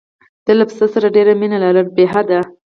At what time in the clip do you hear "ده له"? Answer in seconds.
0.45-0.65